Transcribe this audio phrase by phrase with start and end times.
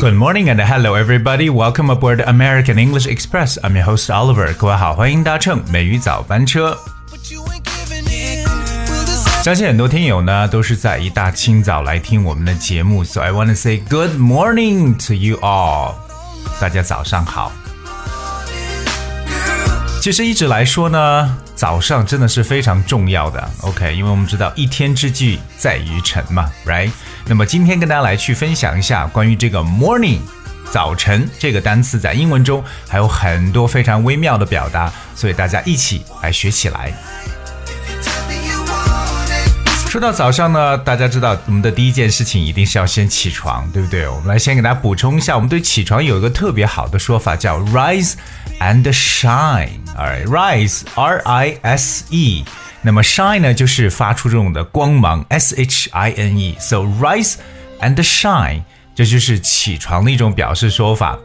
[0.00, 1.50] Good morning and hello everybody.
[1.50, 3.58] Welcome aboard American English Express.
[3.64, 4.54] I'm your host Oliver.
[4.54, 6.78] 各位好，欢迎搭乘美语早班车。
[9.42, 15.94] 相信很多听友呢都是在一大清早来听我们的节目，So I want to say good morning to you all.
[16.60, 17.50] 大家早上好。
[20.00, 26.90] 其实一直来说呢，早上真的是非常重要的，OK，因为我们知道一天之计在于晨嘛，Right？
[27.26, 30.20] 那么今天跟大家来去分享一下关于这个 morning
[30.72, 36.94] 早晨这个单词在英文中还有很多非常微妙的表达，所以大家一起来学起来。
[39.90, 44.08] 说到早上呢，大家知道我们的第一件事情一定是要先起床，对不对？
[44.08, 48.14] 我们来先给大家补充一下，我们对起床有一个特别好的说法，叫 rise
[48.60, 49.79] and shine。
[49.97, 52.43] Alright，rise R I S E，
[52.81, 57.35] 那么 shine 呢就是发出这种的光芒，S H I N E。So rise
[57.79, 61.17] and shine，这就是起床的一种表示说法。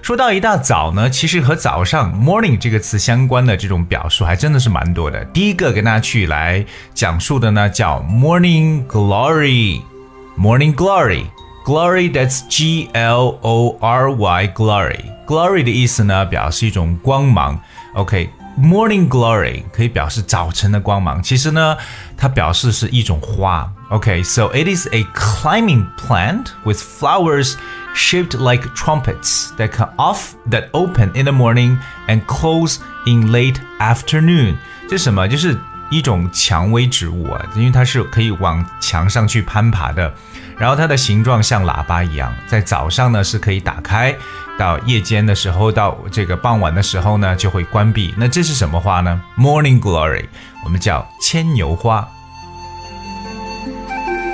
[0.00, 5.24] 说到一大早呢，其实和早上 morning 这个词相关的这种表述还真的是蛮多的。
[5.26, 15.00] 第一个跟大家去来讲述的呢，叫 morning glory，morning glory。Glory, that's G L O R Y, glory.
[15.26, 17.60] Glory 的意思呢，表示一种光芒。
[17.94, 21.22] OK，morning glory 可以表示早晨的光芒。
[21.22, 21.76] 其实呢，
[22.16, 23.70] 它表示是一种花。
[23.90, 27.54] OK，so it is a climbing plant with flowers
[27.94, 33.56] shaped like trumpets that come off that open in the morning and close in late
[33.78, 34.56] afternoon。
[34.88, 35.26] 这是什么？
[35.26, 35.58] 就是
[35.90, 40.12] 一种蔷薇植物啊，因为它是可以往墙上去攀爬的。
[40.58, 44.14] 然后它的形状像喇叭一样，在早上呢是可以打开，
[44.57, 48.13] 到夜间的时候，到这个傍晚的时候呢就会关闭。
[48.17, 50.25] 那这是什么花呢？Morning Glory，
[50.63, 52.07] 我们叫牵牛花。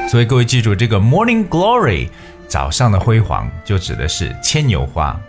[0.10, 2.10] 所以各位记住，这个 Morning Glory，
[2.48, 5.20] 早上的辉煌就指的是牵牛花。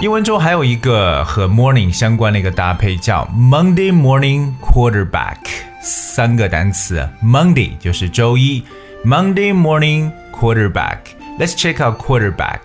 [0.00, 5.38] 英文中还有一个和 morning 相关的一个搭配，叫 Monday Morning Quarterback。
[5.80, 8.62] 三个单词，Monday 就是周一
[9.04, 10.98] ，Monday morning quarterback。
[11.39, 12.59] Let's check out quarterback.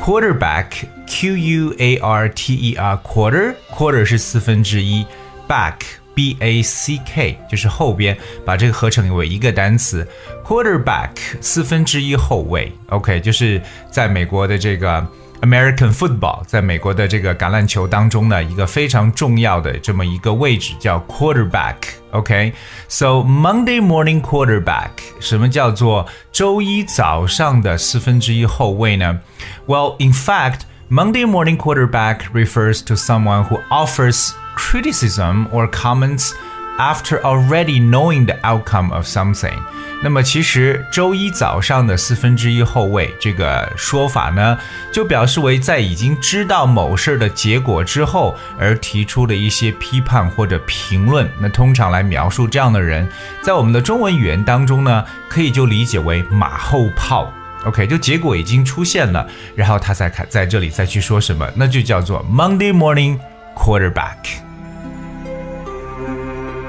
[0.00, 5.04] Quarterback, Q U A R T E R, quarter quarter 是四分之一，
[5.48, 5.74] back
[6.14, 10.06] B A C K 就是后边，把这个合成为一个单词，
[10.44, 12.72] quarterback 四分之一后卫。
[12.90, 15.06] OK，就是在美国的这个。
[15.42, 24.90] American football 在美国的这个橄榄球当中呢，一个非常重要的这么一个位置叫 quarterback。OK，so Monday morning quarterback，
[25.20, 29.20] 什么叫做周一早上的四分之一后卫呢？
[29.66, 36.32] Well, in fact, Monday morning quarterback refers to someone who offers criticism or comments
[36.77, 39.57] After already knowing the outcome of something。
[40.03, 44.57] 那么其实周一早上的四分之一后卫这个说法呢，
[44.91, 51.29] 就表示为在已经知道某事的结果之后而提出的一些批判或者评论。
[51.39, 53.07] 那通常来描述这样的人，
[53.41, 57.31] 在我们的中文语言当中呢，可以就理解为马后炮。
[57.63, 63.17] OK，就结果已经出现了，然后他再看在这里再去说什么，那就叫做 Monday morning
[63.55, 64.17] quarterback。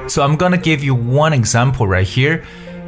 [0.07, 2.43] So I'm gonna give you one example right here.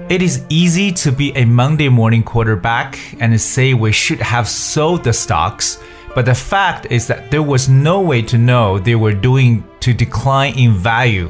[0.09, 5.03] It is easy to be a Monday morning quarterback and say we should have sold
[5.03, 5.77] the stocks,
[6.15, 9.93] but the fact is that there was no way to know they were doing to
[9.93, 11.29] decline in value.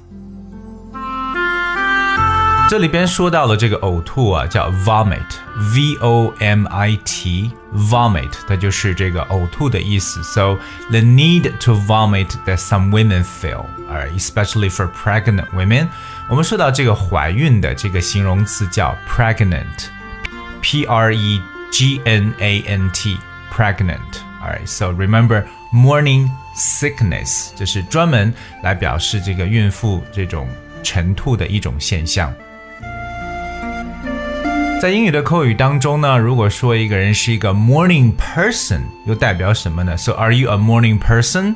[2.69, 10.21] 这里边说到了这个呕吐啊，叫 vomit，v o m i t，vomit，它就是这个呕吐的意思。
[10.21, 10.59] So
[10.91, 13.65] the need to vomit that some women feel,
[14.15, 15.87] especially for pregnant women。
[16.29, 25.43] 我们说到这个怀孕的这个形容词叫 pregnant，p r e g n a n t，pregnant。Alright, so remember
[25.73, 30.48] morning sickness，就是专门来表示这个孕妇这种
[30.82, 32.32] 晨吐的一种现象。
[34.80, 41.54] 在英语的口语当中呢，如果说一个人是一个 morning person，又代表什么呢？So are you a morning person？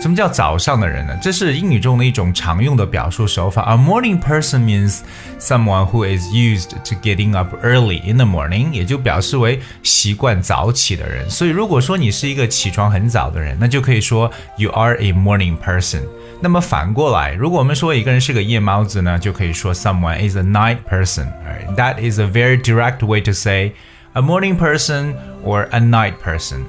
[0.00, 1.18] 什么叫早上的人呢？
[1.20, 3.62] 这是英语中的一种常用的表述手法。
[3.62, 5.00] A morning person means
[5.40, 11.28] someone who is used to getting up early in the morning，也就表示为习惯早起的人。
[11.28, 16.02] 所以如果说你是一个起床很早的人，那就可以说 you are a morning person。
[16.40, 23.72] 那么反过来，如果我们说一个人是个夜猫子呢，就可以说 someone is a night person。That is a very direct way to say
[24.12, 25.14] a morning person
[25.44, 26.60] or a night person。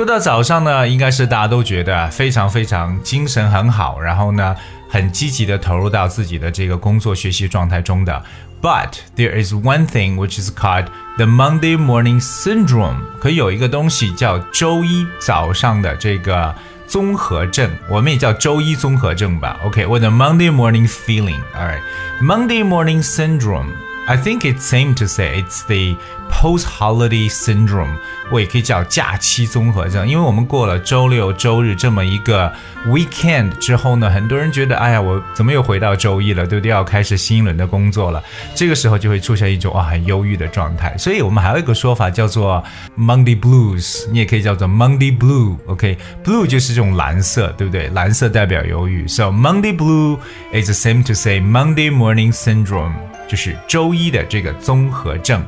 [0.00, 4.56] 说到早上呢，应该是大家都觉得非常非常精神很好，然后呢，
[4.88, 8.22] 很积极的投入到自己的这个工作学习状态中的。
[8.62, 10.86] But there is one thing which is called
[11.18, 16.54] the Monday morning syndrome，可以有一个东西叫周一早上的这个
[16.86, 19.58] 综合症，我们也叫周一综合症吧。
[19.66, 21.40] OK，or、okay, the Monday morning feeling。
[21.54, 23.66] All right，Monday morning syndrome。
[24.09, 25.97] I think it's same to say it's the
[26.29, 27.95] post-holiday syndrome，
[28.31, 32.53] 我也可以叫假期综合症，因为我们过了周六周日这么一个
[32.87, 36.69] weekend 之后呢，很多人觉得，哎呀，我怎么又回到周一了，对不对？
[36.69, 38.23] 要开始新一轮的工作了，
[38.53, 40.95] 这个时候就会出现一种啊很忧郁的状态。
[40.99, 42.63] 所以我们还有一个说法叫做
[42.95, 47.87] Monday blues，你也可以叫做 Monday blue，OK？Blue 就是这种蓝色，对不对？
[47.89, 50.19] 蓝色代表忧郁，so Monday blue
[50.53, 52.93] is the same to say Monday morning syndrome，
[53.29, 55.43] 就是周一的这个综合症。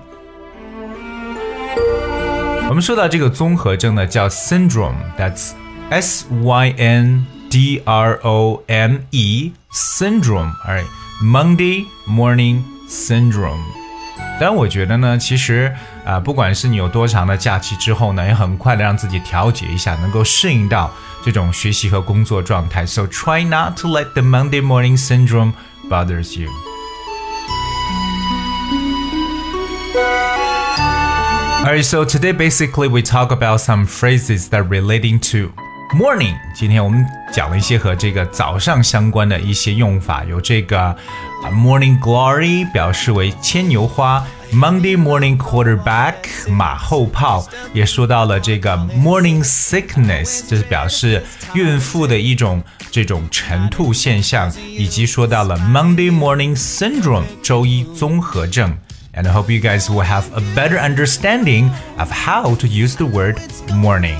[2.69, 5.53] 我们说到这个综合症呢，叫 syndrome，that's
[5.89, 13.61] S Y N D R O M E，syndrome，alright，Monday morning syndrome。
[14.39, 15.73] 但我觉得呢，其实
[16.03, 20.91] 啊、呃，不管是你有多长的假期之后呢，也很快的让自己调节一下，能够适应到
[21.23, 22.85] 这种学习和工作状态。
[22.85, 25.53] So try not to let the Monday morning syndrome
[25.89, 26.49] bothers you.
[31.61, 35.51] Alright, so today basically we talk about some phrases that relating to
[35.93, 36.33] morning。
[36.55, 40.97] 今天我们讲了一些和这个早上相关的一些用法，有这个啊
[41.51, 51.21] morning glory 表示为牵牛花，Monday morning quarterback 马后炮，也说到了这个 morning sickness，这是表示
[51.53, 58.77] 孕妇的一种这种晨吐现象，以及说到了 Monday morning syndrome 周一综合症。
[59.13, 63.05] and I hope you guys will have a better understanding of how to use the
[63.05, 63.39] word
[63.73, 64.17] morning.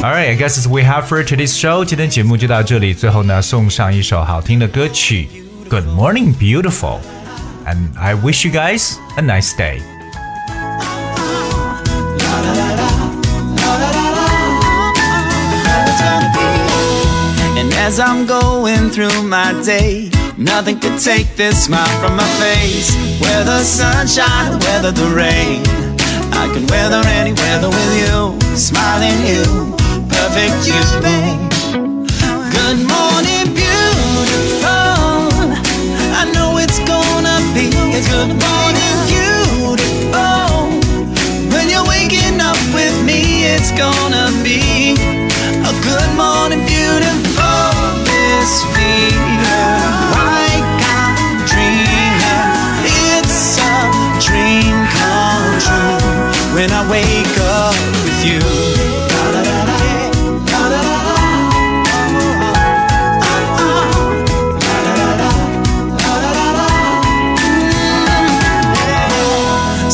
[0.00, 2.94] Alright, I guess as we have for today's show，今天节目就到这里。
[2.94, 5.28] 最后呢，送上一首好听的歌曲《
[5.68, 9.80] Good Morning Beautiful》，and I wish you guys a nice day.
[17.56, 20.10] And as I'm going through my day
[20.43, 22.91] Nothing could take this smile from my face.
[23.21, 25.63] Whether sunshine whether the rain.
[26.35, 28.35] I can weather any weather with you.
[28.57, 29.71] Smiling you,
[30.11, 30.83] perfect you.
[30.99, 31.39] babe.
[32.51, 34.67] Good morning, beautiful.
[36.11, 38.62] I know it's gonna be a good morning,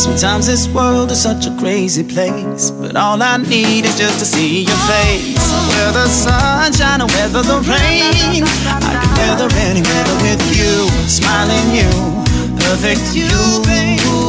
[0.10, 4.26] Sometimes this world is such a crazy place, but all I need is just to
[4.26, 5.38] see your face.
[5.70, 11.70] Whether the sunshine or whether the rain, I can weather any weather with you, smiling
[11.78, 11.90] you,
[12.58, 13.30] perfect you,
[13.64, 14.29] babe.